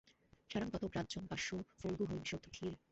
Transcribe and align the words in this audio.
সারং 0.49 0.67
ততো 0.73 0.87
গ্রাহ্যমপাস্য 0.87 1.47
ফল্গু 1.79 2.03
হংসৈর্যথা 2.05 2.49
ক্ষীরমিবাম্বুমধ্যাৎ। 2.51 2.79